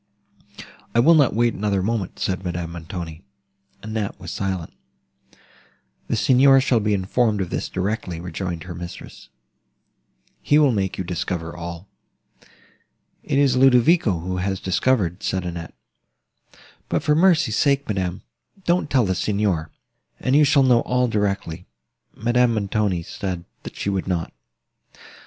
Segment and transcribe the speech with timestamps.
[0.95, 3.21] "I will not wait another moment," said Madame Montoni.
[3.83, 4.73] Annette was silent.
[6.07, 9.29] "The Signor shall be informed of this directly," rejoined her mistress;
[10.41, 11.87] "he will make you discover all."
[13.21, 15.75] "It is Ludovico, who has discovered," said Annette:
[16.89, 18.23] "but for mercy's sake, madam,
[18.65, 19.69] don't tell the Signor,
[20.19, 21.67] and you shall know all directly."
[22.17, 24.33] Madame Montoni said, that she would not.